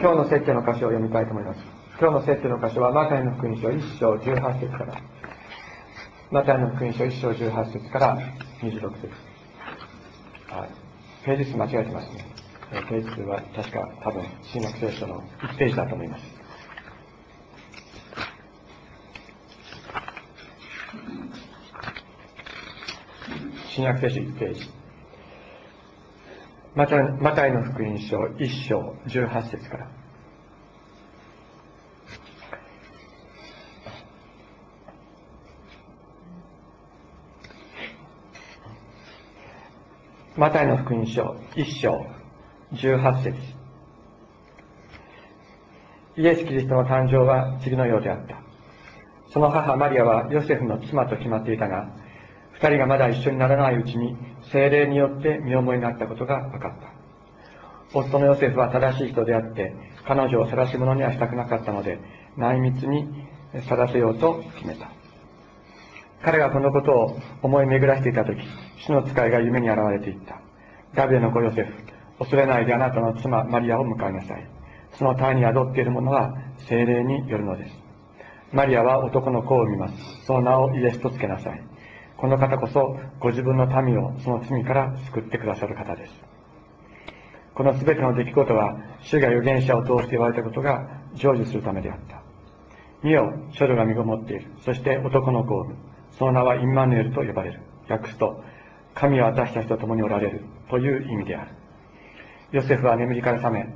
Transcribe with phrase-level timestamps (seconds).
[0.00, 1.60] 今日の説教の箇所を読みたいと思います。
[2.00, 5.00] 今日の説教の箇所は、マタイの福音書1章18節から、
[6.30, 8.18] マタイの福音書1章18節から
[8.60, 9.08] 26節
[10.52, 10.70] はい。
[11.24, 12.26] ページ数間違えてますね。
[12.88, 16.24] ページ数は確か多分、新約聖書の1ページだと思います。
[23.68, 24.83] 新約聖書1ページ。
[26.76, 29.88] マタマタイの福音書1章18節から。
[40.36, 42.06] マタイの福音書1章
[42.72, 43.36] 18節
[46.16, 48.42] イエス・キリストの誕生は次のようであった。
[49.32, 51.88] その母マリアはヨセフの妻と決まっていたが、
[52.54, 54.16] 二人がまだ一緒にならないうちに
[54.52, 56.94] 精霊によって身重になったことが分かった。
[57.98, 59.74] 夫のヨセフは正しい人であって、
[60.06, 61.98] 彼女を晒し者にはしたくなかったので、
[62.36, 63.08] 内密に
[63.68, 64.90] 晒せようと決めた。
[66.22, 68.38] 彼がこのことを思い巡らしていたとき、
[68.86, 70.40] 主の使いが夢に現れていった。
[70.94, 71.72] ダビデの子ヨセフ、
[72.18, 74.46] 恐れないであなたの妻マリアを迎えなさい。
[74.98, 76.34] その体に宿っているものは
[76.68, 77.84] 精霊によるのです。
[78.52, 79.94] マリアは男の子を産みます。
[80.26, 81.62] その名をイエスとつけなさい。
[82.24, 86.12] この方こそご自分の民をその罪から救ってくださる方です。
[87.54, 92.22] この全ての出来事は、主が預言者を通して言われたことが成就するためであった。
[93.02, 94.46] 見よ、処女が身ごもっている。
[94.64, 95.76] そして男の子を産む。
[96.12, 97.60] その名はインマヌエルと呼ばれる。
[97.90, 98.42] 訳すと、
[98.94, 101.50] 神は私たちと共におられるという意味である。
[102.52, 103.66] ヨセフは眠りから覚め、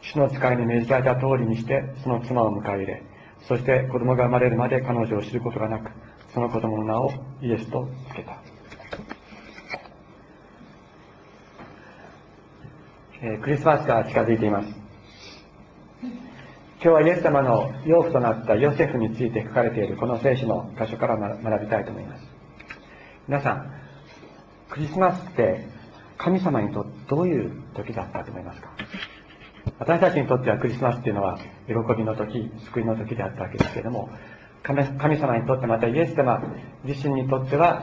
[0.00, 3.02] 主の使いに命じられた通りにして、その妻を迎え入れ、
[3.42, 5.92] そして子供が生まれるまで彼女を知ることがなく、
[6.32, 8.38] その子供の名をイエスとつけた。
[13.20, 14.68] えー、クリスマスが近づいています。
[16.02, 16.10] 今
[16.80, 22.24] 日はイエス様の養父となったヨセフについて書かれているこの聖書の箇所から学びたいと思います。
[23.28, 23.72] 皆さん、
[24.70, 25.68] クリスマスって
[26.16, 28.70] 神様にとってどういう時だったと思いますか？
[29.78, 31.38] 私たちにとってはクリスマスっていうのは
[31.68, 34.08] 喜びの時、救いの時であったわけですけれども、
[34.62, 36.40] 神様にとってまたイエス様
[36.84, 37.82] 自身にとっては、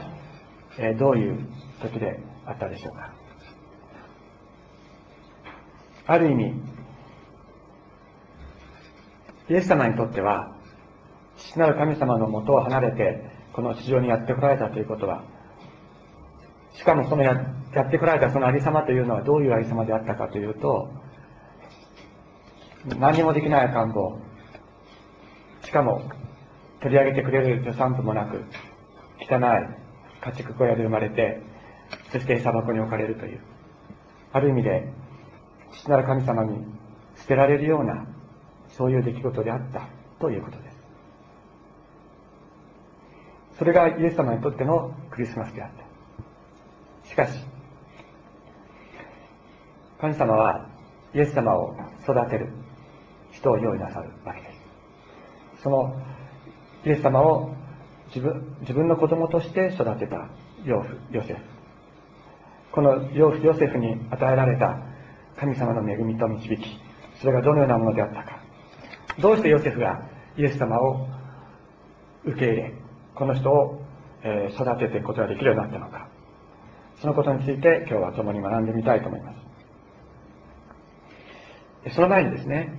[0.78, 1.46] えどういう
[1.82, 3.12] 時であったでしょうか。
[6.06, 6.54] ある意味
[9.48, 10.56] イエス様にとっては
[11.36, 15.24] 父なる神様のもとを離れてこの地上にやってこられたということは
[16.72, 17.34] しかもそのや
[17.74, 20.90] やってこられたそのありさまというのはどういうありさまであったかというと
[22.98, 24.18] 何もできない赤ん坊
[25.64, 26.02] しかも
[26.80, 28.44] 取り上げてくれる助産婦もなく
[29.20, 29.40] 汚い
[30.20, 31.42] 家畜小屋で生まれて
[32.12, 33.40] そして砂漠に置かれるという。
[34.32, 34.92] ある意味で
[35.72, 36.64] 父なる神様に
[37.16, 38.06] 捨てられるような
[38.68, 39.88] そういう出来事であった
[40.20, 40.76] ということです。
[43.58, 45.70] それがイエス様にとってのクリスマスであっ
[47.02, 47.08] た。
[47.08, 47.44] しかし
[50.00, 50.66] 神様は
[51.14, 51.74] イエス様を
[52.04, 52.52] 育てる
[53.32, 55.62] 人を用意なさるわけです。
[55.62, 56.00] その
[56.84, 57.54] イエス様を
[58.08, 60.28] 自分自分の子供として育てた
[60.64, 61.40] ヨヨセフ。
[62.72, 64.78] このヨヨセフに与えられた
[65.38, 66.80] 神様の恵みと導き
[67.20, 68.40] それがどのようなものであったか。
[69.18, 71.06] どうしてヨセフがイエス様を
[72.24, 72.74] 受け入れ
[73.14, 73.82] この人を、
[74.22, 76.08] え育てていくことができるようになったのか。
[77.00, 79.32] そのことについて今日は共に学んでみたいと思いま
[81.88, 81.94] す。
[81.94, 82.78] その前にですね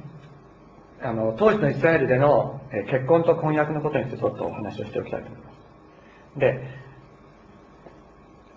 [1.01, 5.51] あの当時のイスラエルでの結婚と婚約のことについてちょっとお話をしておきたいと思いま
[6.35, 6.39] す。
[6.39, 6.81] で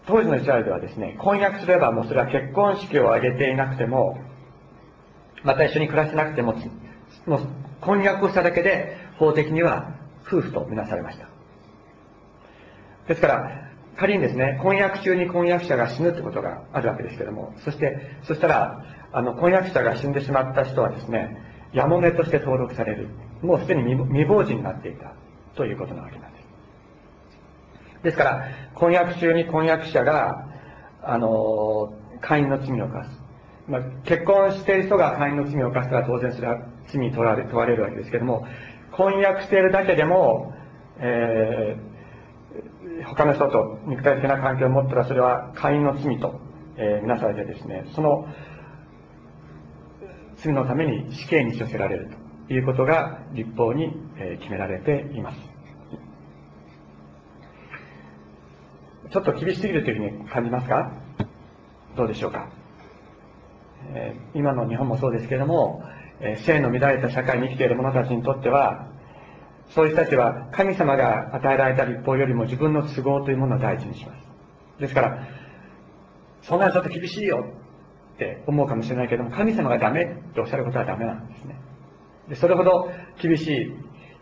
[0.06, 4.18] 当時のイスラエルではですね婚約すればもうそれは結婚式を挙げていなくても
[5.42, 6.54] また一緒に暮らしてなくても
[7.26, 7.48] もう
[7.80, 9.94] 婚約をしただけで法的には
[10.26, 11.28] 夫婦とみなされました。
[13.08, 13.64] ですから
[13.96, 21.36] 仮にですね婚約中に婚約者が死ぬってことがあるわけですけどもそしてそしたらあの婚約者が死んでしまった人はですね
[21.72, 23.08] やもめとして登録される。
[23.44, 25.12] もうすでに未亡人になっていた
[25.54, 26.44] ということなわけなんです。
[28.04, 30.46] ですから婚約中に婚約者が
[31.02, 33.10] あの会員の罪を犯す、
[33.68, 38.46] まあ、結婚している人が会員の罪を犯したら当然それは罪に問われ問われるわけですけども
[38.92, 40.54] 婚約しているだけでも、
[40.98, 46.40] えー、他の人と肉体的な関係を持ったらそれは会員の罪と、
[46.76, 48.26] えー、みなされてですねその
[50.36, 52.23] 罪のために死刑に処せられると。
[52.48, 53.92] いうことが立法に
[54.40, 55.38] 決められています。
[59.10, 60.92] ちょっと厳しすぎるというふうに感じますか？
[61.96, 62.48] どうでしょうか、
[63.94, 65.84] え、今の日本もそうですけれども、
[66.20, 68.88] え性の乱れた社会に生きている者たちにとっては、
[69.70, 74.26] そういう人たちは神様が与えられた立法よりも自分の都合というものを第一にします。
[74.80, 75.28] ですから、
[76.42, 77.46] そんなのちょっと厳しいよ
[78.16, 81.54] って思うかもしれないけども、神様がダメっておっしゃることはダメなんですね。
[82.28, 82.90] でそれほど
[83.20, 83.72] 厳しい、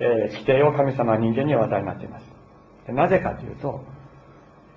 [0.00, 2.26] えー、規定を神様は人間には与えになっています。
[2.86, 3.84] でなぜかというと、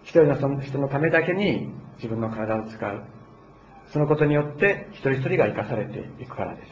[0.03, 3.03] 一人のその人のためだけに自分の体を使う。
[3.87, 6.71] そのことによって一人一人が生かされていくからです。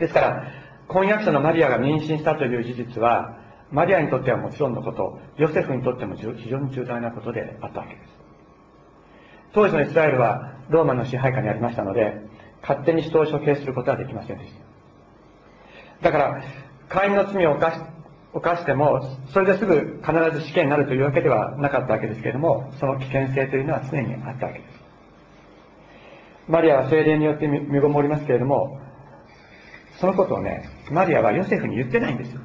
[0.00, 0.44] ですから、
[0.88, 3.38] 婚約者のマリアが妊娠したという事実は、
[3.70, 8.14] マリアにとってはもちろんのこと、ヨセフにとっても非常に重大なことであったわけです。
[9.52, 12.20] 当時のイスラエルはローマの支配下にありましたので、
[12.66, 14.52] 勝手に人を処刑することはできませんでし
[16.00, 16.10] た。
[16.10, 16.42] だから、
[16.88, 17.80] 会員の罪を犯し
[18.34, 19.00] 犯しても、
[19.32, 24.74] それですぐ必ず死刑になるというわけではなかったわけですけれども、その危険性というのは常にあったわけです。
[26.48, 28.80] マリアは精霊によって身ごもりますけれども、
[30.00, 32.40] そのことをね、マリアはヨセフに言ってないんですよ。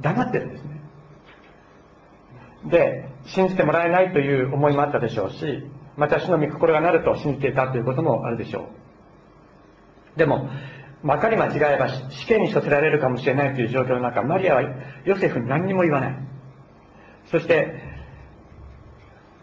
[0.00, 0.80] 黙ってるんですね。
[2.66, 5.64] で、信じてもらえないという思いもあったでしょうし、
[5.96, 8.79] また主の御心がなると信じていたということもあるでしょう。
[10.16, 10.48] でも、
[11.02, 14.62] まかり間違えば死刑に処せられるかもしれないという状況の中、マリアは
[15.04, 16.16] ヨセフに何にも言わない。
[17.30, 17.74] そして、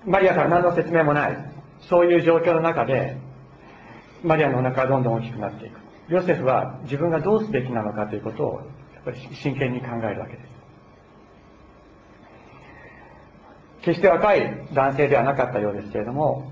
[0.05, 1.37] マリアから何の説明もない。
[1.89, 3.17] そういう状況の中で、
[4.23, 5.79] マリアのお腹はどんどん大きくなっていく。
[6.09, 8.61] ヨセフは自分がどうすべきなのかということを、
[8.93, 10.57] やっぱり真剣に考えるわけです。
[13.81, 16.51] 決して若い男性ではなかったようですけれども、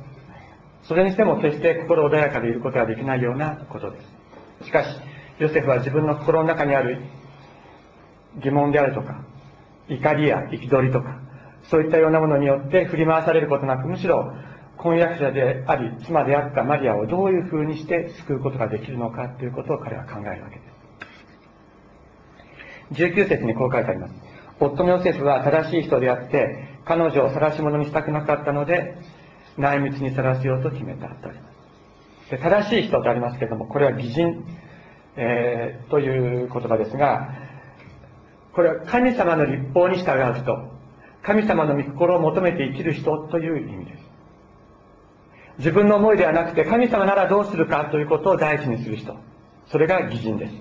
[0.87, 3.97] それにしても決して心穏やかでいることができないようなことで
[4.61, 4.65] す。
[4.65, 4.87] しかし、
[5.39, 7.01] ヨセフは自分の心の中にある
[8.41, 9.25] 疑問であるとか、
[9.89, 11.19] 怒りや憤りとか、
[11.69, 14.31] そういったようなものによって振り回されることなく、むしろ
[14.77, 20.61] 婚約者であり、妻であったマリアをどういうふうにして救うことができるのかということを彼は考えるわけで
[22.93, 23.03] す。
[23.03, 24.13] 19節にこう書いてあります。
[24.59, 28.97] 夫のヨセフは正しい人であって、彼女を晒し者にしたくなかったので、
[29.57, 31.49] 内密に晒すようと決めたとありま
[32.27, 32.31] す。
[32.31, 34.45] で正しい人とありますけれども、これは偽人、
[35.15, 37.29] えー、という言葉ですが、
[38.53, 40.71] これは神様の立法に従う人、
[41.23, 44.05] 神様の御心を求めて生きる人という意味です。
[45.57, 49.15] 自分の思いではなくて、神様ならどうするかということを第一にする人。
[49.67, 50.53] それが偽人です。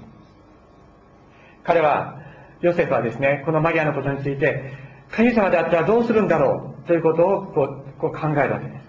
[1.65, 2.21] 彼は、
[2.61, 4.73] ヨセフはですね、このマリアのことについて、
[5.11, 8.84] 神様であったらどうするんだろうということをこうこう考えるわけです。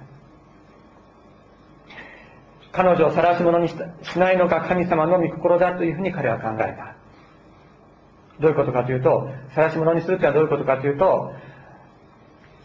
[2.75, 3.75] 彼女を晒し者にし
[4.19, 6.95] ないのが神様の御心だというふうに彼は考えた。
[8.39, 11.33] どういうことかというと、晒し者にするというのはどういうことかというと、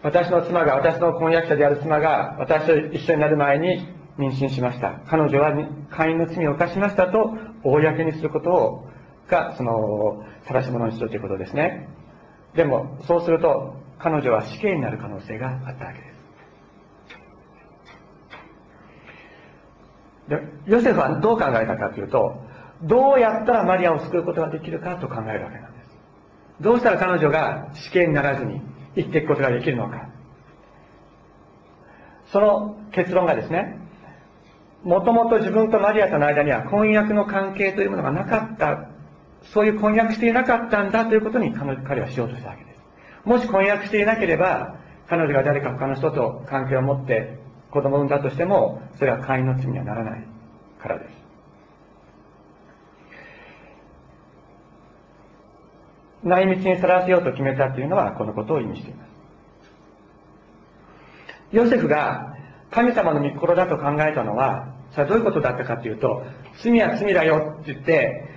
[0.02, 3.86] 私の妻が、私の婚約者である妻が、私と一緒になる前に
[4.18, 5.00] 妊娠しました。
[5.06, 5.52] 彼女は
[5.90, 8.88] 会員の罪を犯しましたと、公にすることを、
[9.28, 11.88] が、その、晒し者にするということですね。
[12.56, 16.19] でも、そうすると、彼女は死刑になる可能性があったわけです。
[20.30, 22.40] で、ヨセフはどう考えたかというと、
[22.82, 25.98] どうやったらマリアを救うことができるかと考えるわけなんです。
[26.60, 28.62] どうしたら彼女が死刑にならずに
[28.94, 30.08] 生きていくことができるのか。
[32.26, 33.76] その結論がですね、
[34.84, 38.88] もともと自分とマリアとの間には婚約の関係というものがなかった、
[39.52, 42.78] そういう婚約していなかったんだということに彼はしようとしたわけです。
[43.24, 44.76] もし婚約していなければ、
[45.08, 47.40] 彼女が誰か他の人と関係を持って
[47.70, 50.24] 子供を産んだとしても、それは会員の罪にはならない
[50.80, 51.20] からです。
[56.22, 59.10] 内密にさらせようと決めたというのは、このことを意味しています。
[61.52, 62.34] ヨセフが
[62.70, 66.24] 神様の御心だと考えたのは、さあどういうことだったかというと、
[66.62, 68.28] 罪は罪だよって言って、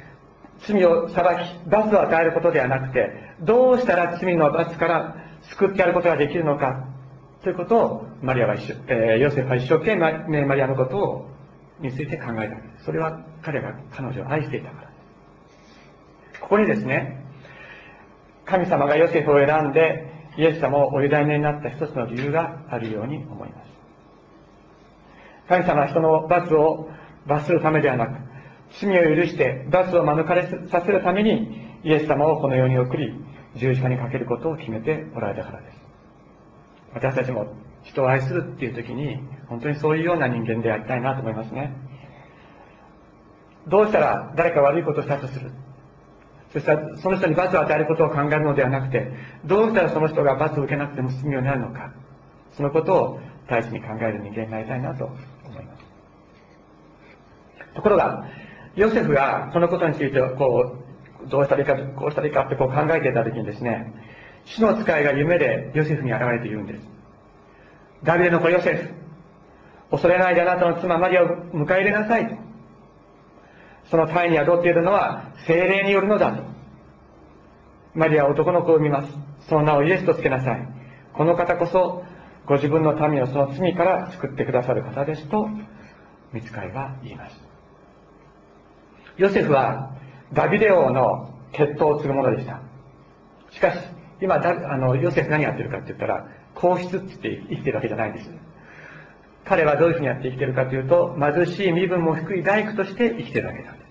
[0.60, 1.24] 罪を裁
[1.66, 3.12] き、罰を与えることではなくて、
[3.42, 5.16] どうしたら罪の罰から
[5.50, 6.88] 救ってやることができるのか、
[7.44, 11.30] ということを、マリアは一生、えー、ヨセフは一生懸命マリアのことを、
[11.82, 12.84] について考えた。
[12.86, 14.90] それは彼が彼女を愛していたから。
[16.40, 17.22] ここにですね、
[18.46, 23.72] 神様がヨセフを選んで、イエス様をお委ねになった一つの理由があるように思います。
[25.50, 26.90] 神様は人の罰を
[27.28, 28.18] 罰するためではなく、
[28.80, 33.14] 罪を許して罰を免れさせるために、イエス様をこの世に送り、
[33.56, 35.93] 十字架にかけることを決めておられたからです。
[36.94, 37.48] 私たちも
[37.84, 41.74] 人を愛するっていう時に、本当にそういうような人間でありたいなと思いますね。
[43.68, 45.52] どうしたら誰か悪いことをしたとする。
[46.52, 49.12] そしたら、その人に罰を与えることを考えるのではなくて、
[49.46, 51.94] どうしたらその人が罰を受けなくても済むようになるのか。
[52.52, 55.16] そのことを大事に考える人間になりたいなと思
[55.60, 55.84] います。
[57.76, 58.26] ところが、
[58.76, 60.78] ヨセフがこのことについてこ
[61.26, 63.94] うどうしたらいいかこうしたらいいかってこう考えていた時にですね
[64.46, 66.86] 主の使いが夢でヨセフに現れて言うんです。
[68.04, 68.90] ダビデの子ヨセフ
[69.92, 72.36] 恐れないであなたの妻マリアを迎え入れなさいと。
[73.90, 76.44] その胎に宿っているのは精霊によるのだと。
[77.94, 79.10] マリアは男の子を産みます。
[79.48, 80.68] その名をイエスとつけなさい。
[81.14, 82.04] この方こそ
[82.46, 85.48] ご自分の民をその罪から救ってくださる方ですと
[86.34, 87.40] 見つかいは言います。
[89.18, 89.92] ヨセフは
[90.34, 92.62] ダビデ王の血統を継ぐ者でした。
[93.52, 93.78] しかし
[94.24, 96.26] 今だあのヨセフ何やってるかって言ったら
[96.56, 98.30] 皇室って生きてるわけじゃないんです。
[99.44, 103.86] 彼はどういうふうにやって生きてるかというと貧しい身分も低い大工として生きてるわけなんで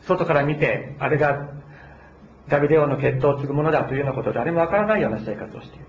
[0.00, 1.48] す外から見てあれが
[2.48, 5.86] ダビデ王の血統を継ぐものだというようなこと誰もわからないような生活をしている。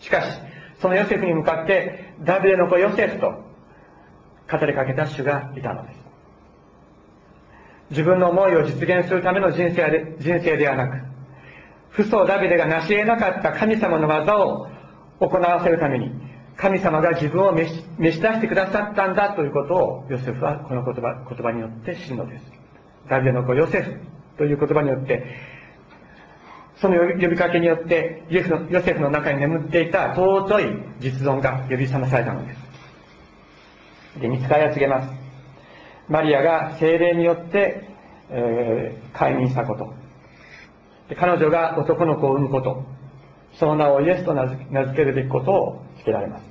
[0.00, 0.26] しかし
[0.80, 3.30] そのヨセフに向かってダビデの子ヨセフと
[4.50, 6.03] 語りかけた主がいたのです。
[7.94, 11.14] 自分の思いを実現するための人生で人生ではなく
[11.94, 14.66] 父祖ダビデが成し得なかった神様の技を
[15.20, 16.10] 行わせるために
[16.56, 22.44] 神様が自分を召し出してくださったんだということをヨセフはこの言葉言葉によって知るのです。
[23.08, 24.00] ダビデの子ヨセフ
[24.38, 25.24] という言葉によって
[26.76, 28.42] その呼びかけによってヨ
[28.82, 30.64] セフの中に眠っていた尊い
[31.00, 34.20] 実存が呼び覚まされたのです。
[34.20, 35.23] で見つかりを告げます。
[36.08, 37.88] マリアが精霊によって、
[38.30, 39.92] えー、解任したこと。
[41.08, 42.84] で彼女が男の子を産むこと。
[43.58, 46.44] その名をイエスと名付けるべきことを付けられます。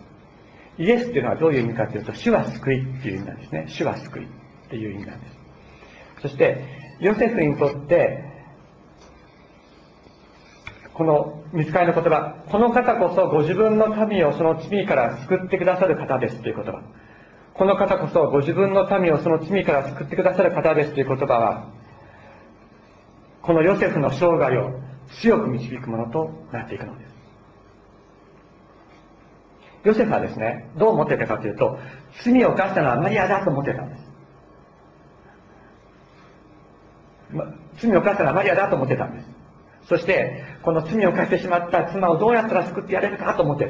[0.78, 3.66] イエスっていうのはどういう意味かというと主は救いっていう意味なんですね。
[3.68, 4.28] 主は救いっ
[4.70, 5.38] ていう意味なんです。
[6.22, 6.64] そして
[7.00, 8.24] ヨセフにとって
[10.94, 16.82] この見つかりの言葉この方こそご自分の民をその罪から救ってくださる方ですという言葉。
[17.54, 21.68] この方こそご自分の民をその罪から救ってくださる方ですという言葉は
[23.42, 24.72] このヨセフの生涯を
[25.22, 27.14] 強く導くものとなっていくのです。
[29.84, 31.78] ヨセフはですねどう思ってたかというと
[32.24, 34.02] 罪を犯したのはマリアだと思ってたんです、
[37.32, 39.28] ま、罪を犯したのはマリアだと思ってたんです。
[39.90, 43.66] そしてこの罪を犯してしまった妻をどうやったら救ってやれるかと思って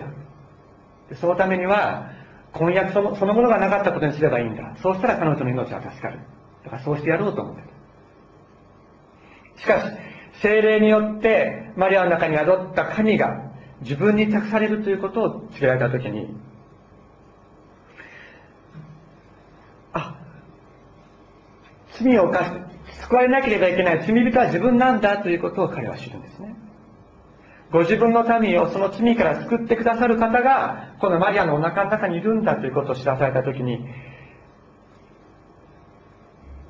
[1.10, 1.16] た。
[1.16, 2.12] そのためには
[2.54, 4.76] 婚約そのそのものがなかったことにすればいいんだ。
[4.82, 6.20] そうしたら彼女の命は助かる。
[6.64, 7.62] だからそうしてやろうと思って
[9.56, 9.94] たしかし
[10.42, 16.36] 精霊によってマリアの中に宿った神が自分に託されるということを告げられた時に
[19.94, 20.18] あ
[22.00, 26.56] 罪を犯す救われなければいけない罪人は自分なんだということを彼は知るんですね。
[27.74, 33.84] ご自分の民をその罪から救ってくださる方がこのマリアのお腹の中にいるんだということを知らされた時に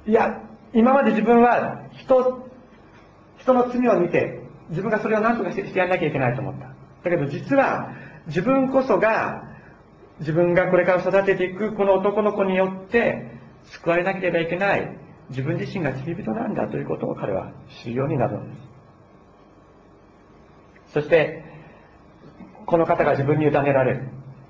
[0.08, 0.42] いや
[0.74, 2.50] 今まで自分は人
[3.38, 6.68] 人の罪を見て自分がそれを何とかしてやらなきゃいけないと思った。
[6.68, 7.90] だけど実は
[8.28, 9.44] 自分こそが
[10.20, 13.30] 自分がこれから育てていくこの男の子によって
[13.66, 14.98] 救われなければいけない
[15.30, 17.52] 自分自身が罪人なんだということを彼は
[17.84, 18.73] 知るようになるのです。
[20.94, 21.44] そして
[22.66, 24.08] この方が自分に委ねられる。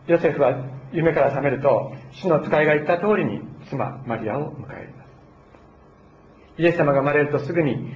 [0.07, 7.91] ヨセフは夢から覚めると主の使いが言った通りに妻マリアを迎えますイエス様が生まれるとすぐに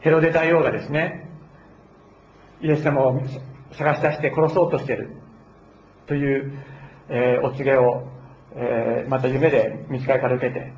[0.00, 1.28] ヘロデ大王がですね
[2.62, 3.20] イエス様を
[3.72, 5.10] 探し出して殺そうとしている。
[6.06, 6.52] という、
[7.10, 8.02] えー、お告げを、
[8.54, 10.72] えー、また夢で見つかりから受けて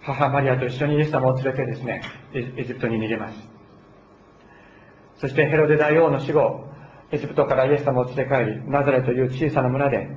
[0.00, 3.53] 母マリアと一緒にイエス様を連れてですねエジプトに逃げます。
[5.18, 6.64] そしてヘロデ大王の死後
[7.10, 10.08] エジプトからイエス様を連れ帰りナザレという小さな村で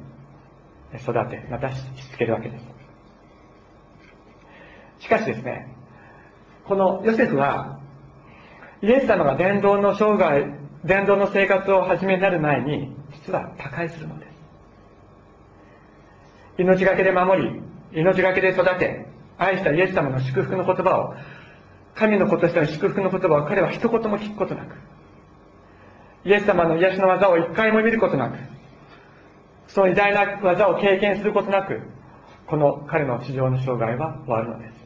[0.96, 2.66] 育てまたしつけるわけです。
[5.00, 5.76] しかしですね
[6.66, 7.80] このヨセフは
[8.82, 10.46] イエス様が伝道の生涯
[10.86, 14.38] 伝道の生活を始めになる前に実は他界するのです。
[16.60, 17.62] 命がけで守り
[17.94, 19.06] 命がけで育て
[19.38, 21.14] 愛したイエス様の祝福の言葉を
[21.98, 24.76] 神の子としての祝福の言葉を彼は一言も聞くことなく
[26.26, 28.38] イエス様の癒しの技を一回も見ることなく
[29.68, 31.82] その偉大な技を経験することなく
[32.46, 34.78] この彼の地上の生涯は終わるのです。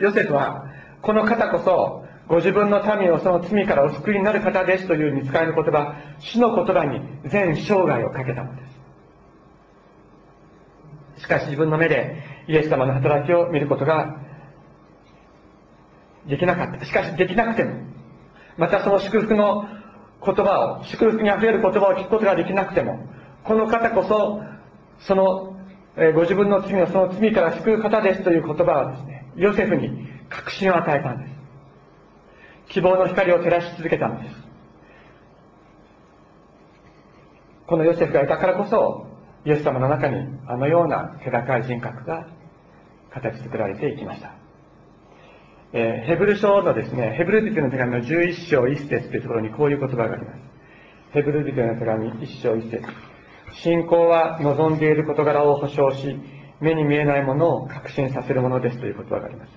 [0.00, 0.64] ヨセフは
[1.02, 8.62] この方こそご自分の民をその罪からお救いになる方ですという見つかりの言葉主の言葉に全生涯をかけたので
[11.18, 11.22] す。
[11.22, 12.16] しかし自分の目で
[12.48, 14.16] イエス様の働きを見ることが
[16.26, 17.74] できなかったしかしできなくても
[18.56, 19.68] またその祝福の
[20.24, 23.06] 言葉を祝福にあふれる言葉を聞くことができなくても
[23.44, 24.42] この方こそ
[25.06, 25.56] その、
[25.96, 31.34] えご自分の罪をその罪から救う方ですという言葉はですね、ヨセフに確信を与えたんです。
[32.68, 34.34] 希望の光を照らし続けたのです。
[37.66, 39.06] このヨセフがいたからこそ、
[39.44, 42.26] イエス様の中にあのような気高い人格が
[43.12, 44.34] 形作られていきました。
[45.72, 50.38] えー、ヘブル書のですね、ヘブル人の手紙の11章1節というところにこういう言葉があります。
[51.12, 52.82] ヘブル人の手紙1章1節
[53.62, 56.16] 信仰は望んでいる事柄を保証し、
[56.60, 59.52] 目に見えないものを確信させるものですという言葉があります。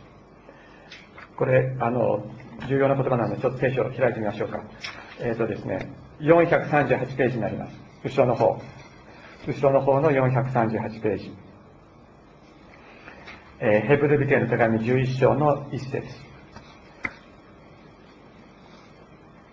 [1.36, 2.26] これ、あの、
[2.68, 4.64] 重要な言葉なので、ちょっと聖書を開いてみましょうか。
[5.20, 5.90] えっ、ー、とですね、
[6.22, 7.74] 438ページになります。
[8.04, 8.60] 後ろの方。
[9.48, 11.36] 後ろの方の438ページ。
[13.60, 16.04] えー、ヘブルビテの手紙11章の1節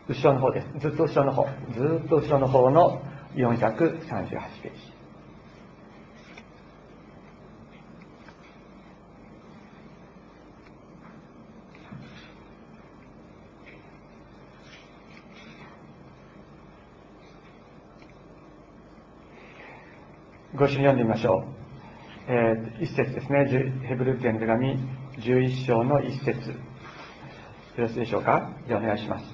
[0.09, 0.81] 後ろの方です。
[0.81, 1.45] ずっと後ろの方。
[1.73, 3.03] ずっと後ろの方の
[3.35, 4.90] 438ページ。
[20.61, 21.45] ご一緒に読んでみましょう。
[22.29, 23.47] えー、一節ですね。
[23.89, 24.77] ヘブルテの手紙
[25.17, 26.51] 11章の一節。
[26.51, 26.55] よ
[27.79, 28.51] ろしいでしょうか？
[28.69, 29.25] じゃあお願いします。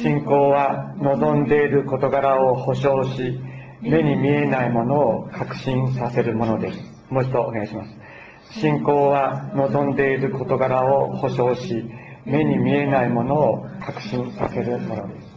[0.00, 3.38] 信仰は望んでいる事柄を保証し、
[3.82, 4.94] 目に見えないもの
[5.24, 6.78] を確信させるものです。
[7.10, 8.60] もう一度お願いします。
[8.62, 11.84] 信仰は望んでいる事柄を保証し、
[12.24, 15.28] 目に見えないものを確信させるものです。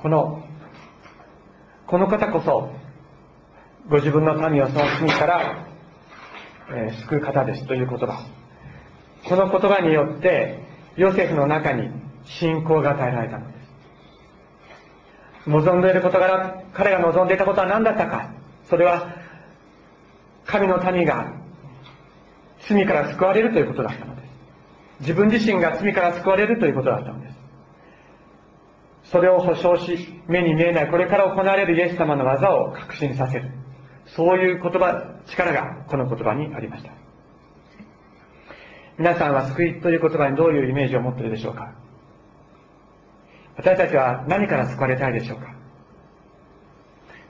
[0.00, 0.42] この、
[1.86, 2.70] この方こそ、
[3.88, 5.68] ご自分の民をその罪から、
[6.70, 8.26] えー、救う方ですという言葉。
[9.28, 10.58] この言葉によって、
[10.96, 11.88] ヨセフの中に
[12.24, 13.52] 信仰が与えられたので
[15.44, 15.48] す。
[15.48, 18.30] 望んでいる事柄、彼が望んでいたことは何だったか。
[18.68, 19.14] それは、
[20.46, 21.32] 神の民が
[22.68, 24.28] 罪から救われるということだったのです。
[25.00, 27.36] 自分自身が罪から救われるということだったのです。
[29.12, 33.55] それを保証し、目に見えない、これから行われるイエス様の技を確信させる。
[34.14, 36.92] そういう言葉、力がこの言葉にありました。
[38.98, 41.74] 皆さんは救いという言葉にどういうイメージを持っているでしょうか？
[43.56, 45.54] 私たちは何から救われたいでしょうか？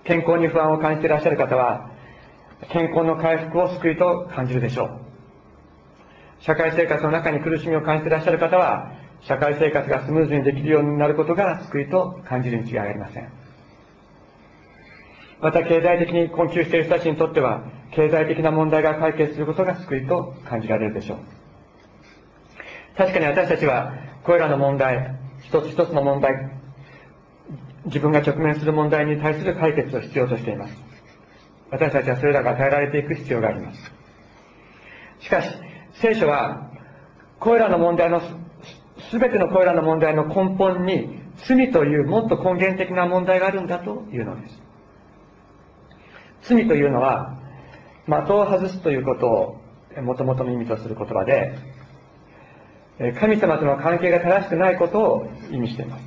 [0.04, 1.90] 健康に不安を感じていらっしゃる方は、
[2.70, 4.90] 健康の回復を救いと感じるでしょう。
[6.44, 13.32] 社会生活の中に苦しみを感じていらっしゃる方は、社会生活がスムーズにできるようになることが救いと感じるに違いありません。
[15.40, 21.18] また経済的に困窮している人たちにとっては、経済的な問題が解決することが救いと感じられるでしょう。
[22.96, 23.92] 確かに私たちは、
[24.24, 26.50] これらの問題、一つ一つの問題、
[27.84, 30.76] 自分が直面する問題に対する解決を必要としています。
[31.70, 33.92] 私たちはそれらが与えられていく必要があります。
[35.20, 35.48] しかし、
[35.94, 36.70] 聖書は、
[37.38, 38.22] これらの問題の、
[39.10, 44.65] すべてのこれらの問題の根本に、罪というもっと根源的な問題があるんだというのです。
[46.48, 47.36] 罪というのは、
[48.06, 49.60] 的を外すということを
[50.02, 51.58] もともとの意味とする言葉で、
[53.18, 56.04] 神様との関係が正しくないことを意味しています。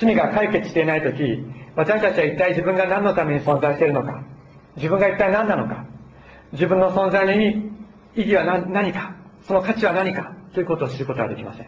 [0.00, 1.44] 罪が解決していないとき、
[1.76, 4.22] 私たちは一体自分が何のために存在しているのか、
[4.76, 5.84] 自分が一体何なのか、
[6.52, 7.70] 自分の存在の意味、
[8.16, 11.66] 意義は何か、その価値は何か、ということを知ることはできません。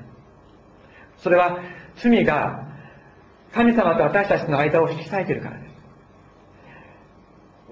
[1.18, 1.58] それは、
[1.96, 2.68] 罪が
[3.52, 5.71] 神様と私たちの間を引き裂いているからです。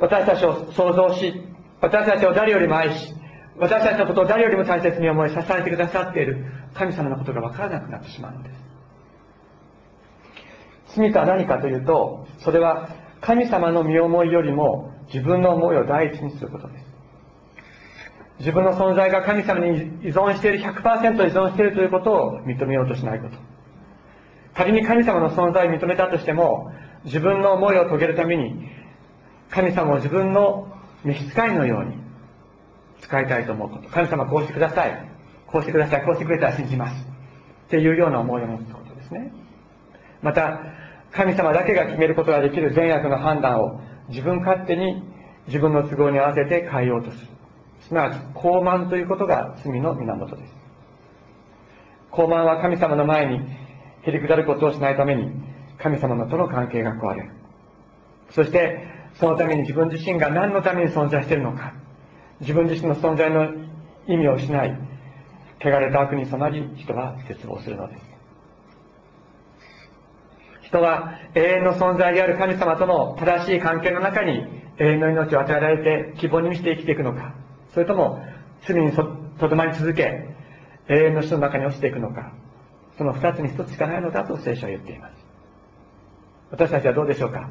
[0.00, 1.34] 私たちを創造し、
[1.80, 3.14] 私たちを誰よりも愛し、
[3.58, 8.50] 私たちのことを誰よりも大切に思い支えてくださっている神様のことが分からなくなってしまうので
[10.88, 10.96] す。
[10.96, 12.88] 罪とは何かというと、それは
[13.20, 16.84] 神様の身思いよりも自分の思いを第一にすることです。
[18.38, 23.36] 自分の存在が神様に依存している、100%依存しているということを認めようとしないこと。
[24.54, 26.72] 仮に神様の存在を認めたとしても、
[27.04, 28.66] 自分の思いを遂げるために
[29.50, 30.68] 神様を自分の
[31.04, 31.96] 召使いのように
[33.00, 33.88] 使いたいと思うこと。
[33.88, 35.10] 神様こうしてください。
[35.46, 36.04] こうしてください。
[36.04, 37.06] こうしてくれたら信じます。
[37.66, 39.32] っていうような思いを持つことですね。
[40.22, 40.60] また、
[41.12, 45.02] 神様だけが決めることができる善悪の判断を自分勝手に
[45.48, 47.26] 自分の都合に合わせて変えようとする。
[47.80, 50.54] すなわち、傲慢ということが罪の源です。
[52.12, 53.40] 傲慢は神様の前に
[54.02, 55.32] へりくだることをしないために、
[55.78, 57.30] 神様のとの関係が壊れる。
[58.30, 61.74] そして、そのために自分自身が何のために存在しているのか、
[62.40, 63.52] 自分自身の存在の
[64.08, 64.78] 意味を失い、
[65.62, 68.02] 汚れた悪に染まり、人は絶望するのです。
[70.62, 74.46] 人は永遠の存在である神様との正しい関係の中に
[74.78, 77.34] 永遠の命を与えられて希望に満ちて生きていくのか、
[77.74, 78.24] それとも
[78.66, 79.04] 罪にと
[79.48, 80.28] どまり続け、
[80.88, 82.32] 永遠の死の中に落ちていくのか、
[82.96, 85.12] その二つに一つしかないのだと聖書は言っています。
[86.52, 87.50] 私たちはどうでしょうか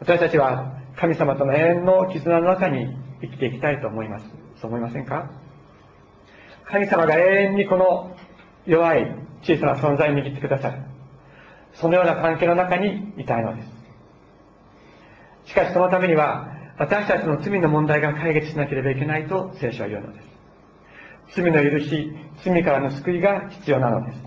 [0.00, 4.26] 私たちは神様との永遠の絆の中に生きていきたいと思います。
[4.60, 5.30] そう思いませんか？
[6.64, 8.16] 神様が永遠にこの
[8.66, 10.82] 弱い小さな存在を握ってくださる。
[11.74, 13.62] そのような関係の中にいたいので
[15.44, 15.50] す。
[15.50, 21.40] しかしそのためには、私たちの罪の問題が解決しなければいけないと聖書は言うのです。
[21.40, 22.12] 罪の許し、
[22.44, 24.18] 罪からの救いが必要なのです。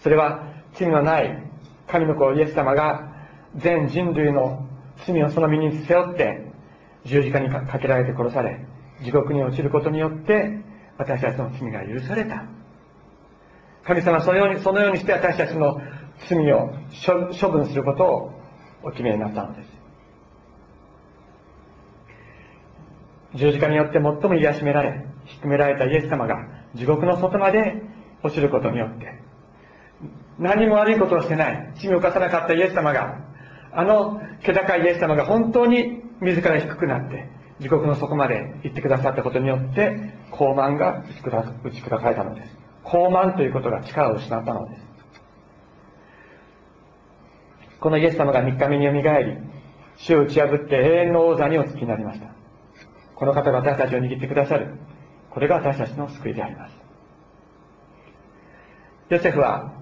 [0.00, 1.50] それは罪のない
[1.88, 3.12] 神の子イエス様が
[3.56, 4.66] 全人類の
[5.06, 6.52] 罪をその身に背負って
[7.04, 8.64] 十字架にかけられて殺され
[9.02, 10.60] 地獄に落ちることによって
[10.98, 12.44] 私たちの罪が許された。
[13.84, 15.80] 神様はそのようにそのようにして私たちの
[16.28, 16.70] 罪を
[17.40, 18.32] 処分することを
[18.82, 19.68] お決めになったのです。
[23.34, 26.36] 十字架によって最も癒しめられ低められたイエス様が
[26.74, 27.82] 地獄の外まで
[28.22, 29.20] 落ちることによって
[30.38, 31.72] 何も悪いことをしてない。
[31.76, 33.18] 罪を犯さなかったイエス様が
[33.72, 37.28] あの気高いイエス様が本当に自ら低くなって
[37.60, 41.04] 地獄の底まで行ってくださったことによって高慢が
[41.64, 42.56] 打ち砕かれたのです。
[42.82, 44.84] 高慢ということが力を失ったのです。
[47.80, 49.36] このイエス様が3日目によみがえり
[49.96, 52.28] 死を打ち破って永遠の王座におつきになりました。
[53.14, 54.74] この方が私たちを握ってくださる。
[55.30, 56.74] これが私たちの救いであります。
[59.10, 59.73] ヨセフは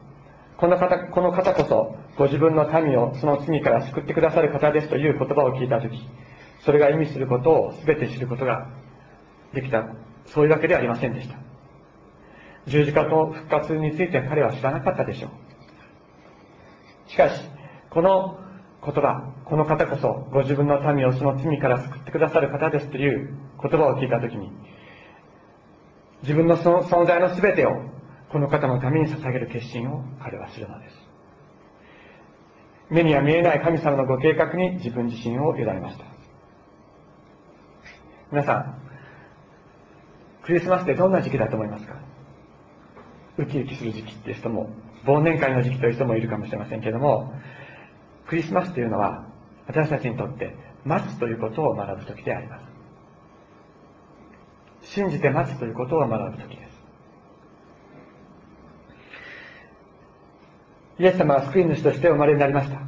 [0.63, 5.99] この方この方こそご自分の民をその罪から救ってくださる方ですという言葉を聞いたとき
[6.65, 8.69] それが意味することを全て知ることが
[9.53, 9.85] できた
[10.27, 11.43] そういうわけではありませんでした
[12.67, 17.11] 十字架と復活については彼は知らなかったでしょう。
[17.11, 17.43] しかし、
[17.91, 18.39] この
[18.85, 24.53] 言葉、この方こそご自分の民をその罪から救ってくださる方ですという言葉を聞いたときに、
[26.23, 27.73] 自分のその存在の全てを
[28.33, 30.97] この方のために捧げる決心を彼はするのです。
[32.89, 36.05] 目には見えない神様のご計画に自分自身を委ねました。
[38.31, 38.83] 皆さん、
[40.43, 41.95] クリスマスってどんな時期だと思いますか？
[43.39, 44.71] ウキウキする時期っていう人も、
[45.05, 47.35] 忘年会の時期という人もいるかもしれませんけれども、
[48.27, 49.27] クリスマスというのは、
[49.67, 52.65] 私たちにとって待つということを学ぶ時であります。
[54.95, 56.72] 信じて待つということを学ぶ時です。
[60.99, 62.81] イエス様は救い主としてお生まれになりました。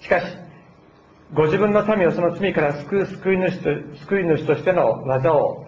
[0.00, 0.26] しかし、
[1.34, 3.70] ご自分の民をその罪から救う救い主と
[4.00, 5.66] 救い主としての技を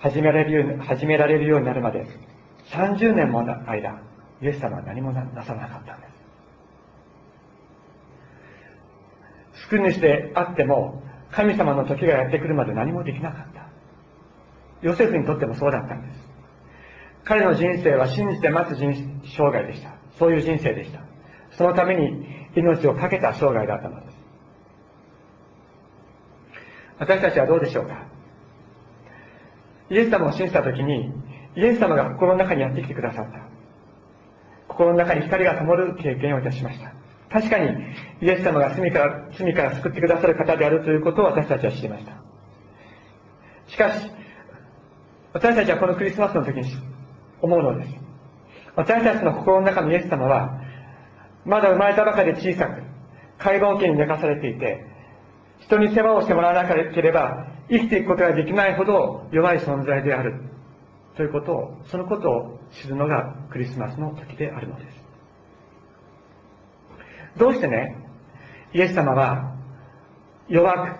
[0.00, 2.06] 始められるように始められるようになるまで
[2.70, 4.00] 30年もの間
[4.40, 6.16] イエス様は何もなさなかったんです。
[9.68, 13.66] 救い主であっても神様の時がやってくるまで何もできなかった。
[14.82, 16.25] ヨセフにとってもそうだったんです。
[17.26, 21.00] 彼の人生は信じて待つ人生涯でしたそういう人生でした
[21.50, 24.16] そのために命を懸けた生涯だったのです
[26.98, 28.06] 私たちはどうでしょうか
[29.90, 31.12] イエス様を信じたときに、
[31.56, 33.40] イエス様が心の中にやってきてくださった。
[34.68, 36.92] 心の中に光が灯る経験をいたしました。
[37.30, 37.70] 確かに、
[38.20, 42.12] イエス様が罪から、罪から救ってくださる方であるということを私たちは知りました。
[43.68, 44.10] しかし、
[45.32, 46.64] 私たちはこのクリスマスの時に
[47.40, 47.94] 思うのです。
[48.74, 50.60] 私たちの心の中のイエス様は、
[51.44, 52.82] まだ生まれたばかり小さく、
[53.38, 54.84] 解剖家に寝かされていて、
[55.60, 60.42] 人に世話をしてもらわなければ生きていくことができないほど弱い存在である
[61.16, 65.06] ということを、そのことを知るのがクリスマスの時であるのです。
[67.38, 67.96] どうしてね、
[68.74, 69.54] イエス様は
[70.48, 70.98] 弱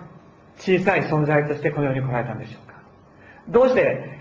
[0.55, 2.73] く小さい存在としてこの世に来られたんでしょうか
[3.49, 4.16] どうして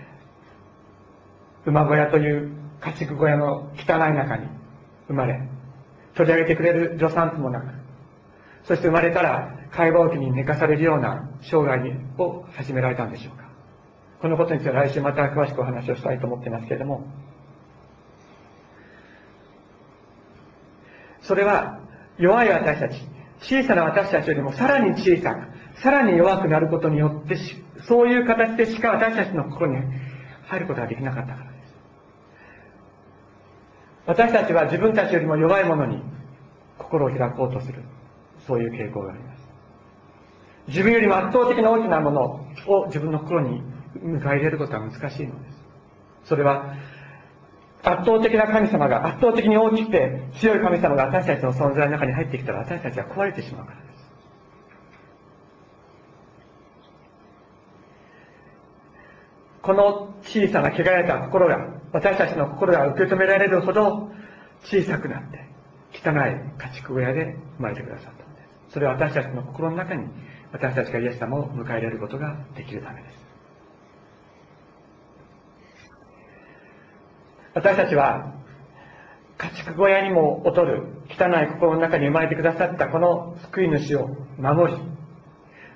[1.66, 2.50] 馬小屋という
[2.80, 4.46] 家畜小屋の汚い中に
[5.08, 5.40] 生まれ、
[6.14, 7.66] 取り上げてくれる助産婦もなく、
[8.64, 11.78] そして生まれたら解剖期に寝かされるような生涯
[12.18, 13.46] を始められたんでしょうか。
[14.20, 17.06] このことについては来週また詳しくお話をしたいと思っていますけれども。
[21.20, 21.80] それは
[22.18, 23.00] 弱い私たち
[23.40, 27.36] 小さな私たちよりもさらに小さくさらに弱くなることによって
[27.88, 29.82] そういう形でしか私たちの心に
[30.46, 31.55] 入ることができなかったから。
[34.06, 36.02] 私たちは自分たちよりも弱いものに
[36.78, 37.82] 心を開こうとする。
[38.46, 39.46] そういう傾向があります。
[40.68, 42.22] 自分よりも圧倒的な大きなもの
[42.66, 43.62] を自分の心に
[44.02, 45.56] 迎え入れることは難しいのです。
[46.24, 46.74] それは
[47.82, 53.86] 圧倒的な神様が、圧倒的に大きくて強い神様が私たちの存在の中に入ってきたら私たちは壊れてしまうからです。
[59.66, 61.58] この小さな汚れた心が、
[61.92, 64.10] 私たちの心が受け止められるほど
[64.62, 65.44] 小さくなって、
[65.92, 66.14] 汚い
[66.56, 68.74] 家畜小屋で生まれてくださったのです。
[68.74, 70.08] それは私たちの心の中に、
[70.52, 73.26] 私たちがイエス様を迎え入れることができるためです。
[77.54, 78.34] 私たちは、
[79.36, 84.80] 家畜小屋にも劣る汚い心の中に生まれてくださったこの救い主を守り、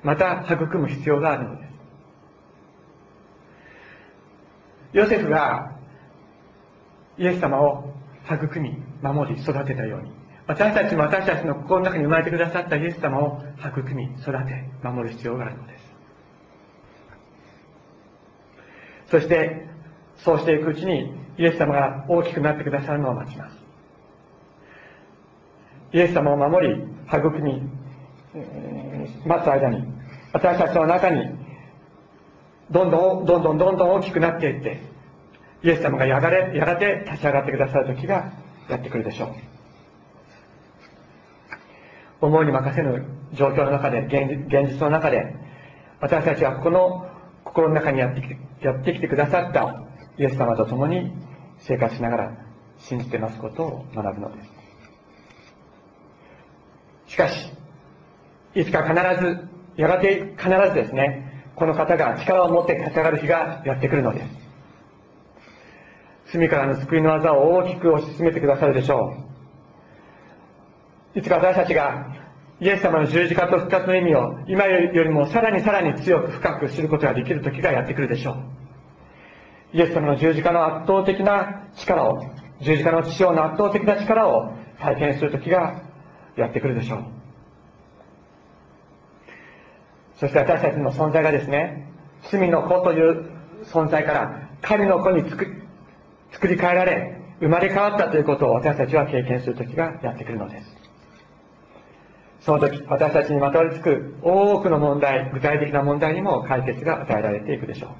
[0.04, 1.69] また育む必要があるのです。
[4.92, 5.72] ヨセフが
[7.18, 7.92] イエス様を
[8.26, 10.12] 育み、守り、育てたように、
[10.46, 15.90] 私たちも私たちの心の中に生まれてくださったイエス様を育み、育て、守る必要があるのです。
[19.10, 19.66] そして、
[20.16, 23.56] そうしていくうちに、イエス様が大きくなってくださるのを待ちます。
[25.92, 26.74] イエス様を守り、
[27.08, 27.62] 育み、
[29.26, 29.84] 待つ間に、
[30.32, 31.49] 私たちの中に、
[32.70, 34.80] どんどん、どんどんどんどん大きくなっていって、
[35.62, 38.32] イエス様がやがれやがて立ち上がってくださる時が
[38.68, 39.34] やってくるでしょう。
[42.20, 45.34] 思いに任せぬ状況の中で、現実の中で、
[46.00, 47.06] 私たちはこの
[47.44, 49.82] 心の中にやってきてやってきてくださった
[50.18, 51.12] イエス様と共に
[51.58, 52.32] 生活しながら
[52.78, 54.42] 信じてますことを学ぶので
[57.06, 57.12] す。
[57.12, 57.52] しかし、
[58.54, 61.29] いつか必ず、やがて必ずですね、
[61.60, 64.26] この方が力を持って立ち上がる日がやってくるのです。
[66.32, 69.14] 罪からの救いの技を大きく推し進めてくださるでしょ
[71.14, 71.18] う。
[71.18, 72.06] いつか私たちが
[72.60, 78.38] イエス様の十字架と復活の意味を今よりもさらにさらに強く深く知ることができる時がやってくるでしょ
[79.74, 79.76] う。
[79.76, 82.24] イエス様の十字架の圧倒的な力を、
[82.62, 85.82] 十字架の父親の圧倒的な力を体験する時が
[86.36, 87.19] やってくるでしょう。
[90.20, 91.90] そして私たちの存在がですね、
[92.30, 93.24] 罪の子という
[93.64, 95.46] 存在から神の子につく
[96.32, 100.76] 作り変えられ、生まれ変わったということを私たちは経験する時がやってくるのです。
[102.40, 107.90] その時、私たちにまとわりつく多くの問題、具体的な問題にも解決が与えられていくでしょう。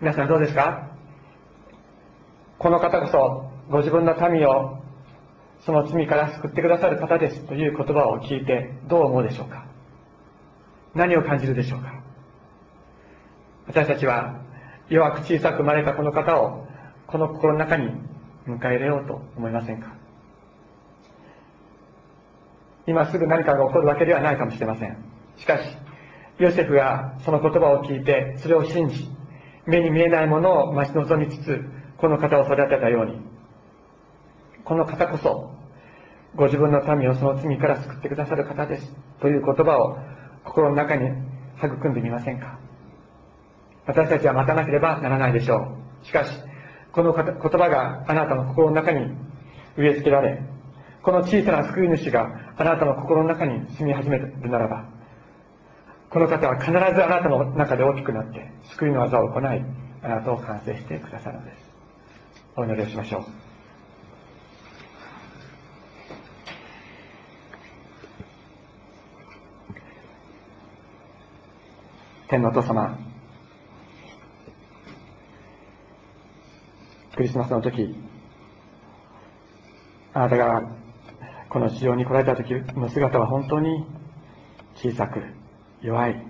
[0.00, 0.90] 皆さんどうですか？
[2.58, 4.78] この方こそ、ご自分の民を
[5.66, 9.66] その罪から救ってくださる方ですという言葉を聞いてどう思うでしょうか？
[10.94, 11.92] 何を感じるでしょうか？
[13.66, 14.40] 私たちは
[14.88, 16.68] 弱く小さく生まれたこの方を
[17.08, 17.88] この心の中に
[18.46, 19.92] 迎え入れようと思いませんか？
[22.86, 24.96] 今すぐ何かが起こるわけではないかもしれません。
[25.36, 25.64] しかし
[26.38, 29.10] ヨセフがその言葉を聞いてそれを信じ
[29.66, 31.64] 目に見えないものを待ち望みつつ
[31.98, 33.20] この方を育てたように
[34.64, 35.55] この方こそ
[36.34, 39.96] ご自分の民をその罪から救ってくださる方ですという言葉を
[40.44, 41.08] 心の中に
[41.58, 42.58] 育んでみませんか
[43.86, 46.06] 私たちは待たなければならないでしょう。
[46.06, 46.30] しかし、
[46.92, 49.14] この言葉があなたの心の中に
[49.76, 50.42] 植え付けられ、
[51.02, 54.88] この小さな救い主があなたの心の中に住み始めるならば、
[56.10, 59.64] この方は必ずあなたの中で大きくなって、救いの技を行い、
[60.02, 61.70] あなたを完成してくださるのです。
[62.56, 63.45] お祈りをしましょう。
[72.28, 72.98] 天のお父様、
[77.14, 77.94] クリスマスの時、
[80.12, 80.62] あなたが
[81.48, 83.86] この地上に来られた時の姿は本当に
[84.74, 85.22] 小さく、
[85.82, 86.26] 弱い、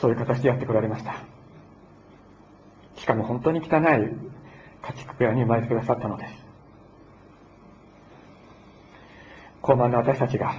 [0.00, 1.14] そういう形でやってこられました。
[2.96, 6.32] しかも本当に汚い家畜小屋に生まれてくださったのです。
[9.60, 10.54] 高慢な私たちが、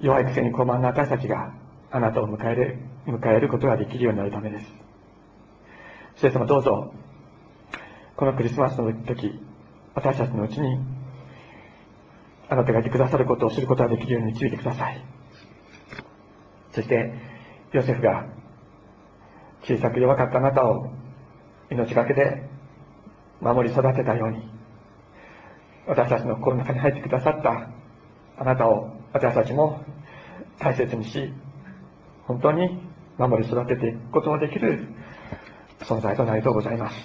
[0.00, 1.52] 弱いくせに高慢な私たちが、
[1.90, 4.66] あなたを迎える迎えることができるようになるためです。
[6.16, 6.92] 聖様どうぞ、
[8.16, 9.40] このクリスマスの時、
[9.94, 10.78] 私たちのうちに、
[12.48, 15.04] あなたがいてくださることを知ることができるように導いてください。
[16.72, 17.14] そして、
[17.72, 18.26] ヨセフが
[19.62, 20.90] 小さく弱かったあなたを
[21.70, 22.48] 命がけで
[23.40, 24.50] 守り育てたように、
[25.86, 27.70] 私たちの心の中に入ってくださった
[28.38, 29.82] あなたを私たちも
[30.58, 31.32] 大切にし、
[32.26, 32.80] 本当に
[33.18, 34.86] 守り育てていくことができる
[35.80, 36.96] 存在となりとうございます。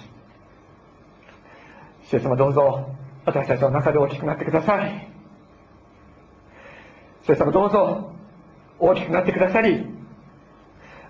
[2.10, 2.86] 主様どうぞ
[3.24, 5.08] 私たちの中で大きくなってください。
[7.26, 8.12] 主様どうぞ
[8.78, 9.84] 大きくなってくださり、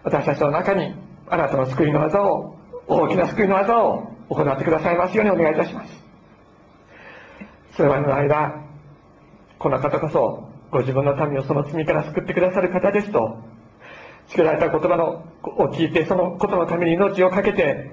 [0.03, 0.95] 私たちの中に
[1.29, 2.57] あなたの救いの技を
[2.87, 5.93] 大きな救いの技を行ってくださいますようにお願いいたします
[7.77, 8.65] それまでの間
[9.59, 13.39] この方こそご自分の民をその罪から救ってくださる方ですと
[14.29, 17.91] 作られた言葉のを聞いてそのことのために命を懸けて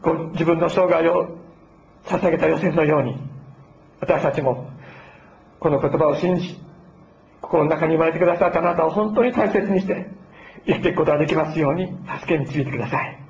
[0.00, 1.36] ご自分の生涯を
[2.04, 3.16] 捧げた予選のように
[4.00, 4.70] 私たちも
[5.58, 6.58] この言葉を信じ
[7.40, 10.06] 心の中に生まれてくださったあなたを本当に大切にして
[10.66, 11.88] 生きていくことができますように
[12.20, 13.20] 助けに導いてください。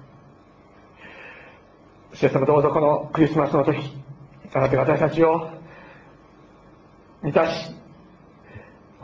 [2.14, 3.77] 主様どうぞこのクリスマスの時
[4.53, 5.51] あなたが私たちを
[7.23, 7.75] 満たし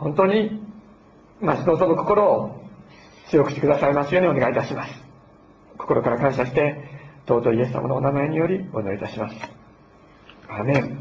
[0.01, 0.59] 本当に
[1.39, 2.65] 待ち望む心を
[3.29, 4.93] 強くしてくださいますようにお願いいたします。
[5.77, 6.75] 心から感謝して
[7.27, 9.35] 尊いイエス様のお名前によりお祈りいたします。
[10.49, 11.00] アメン。